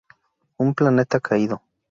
[0.57, 1.61] Un planeta caído.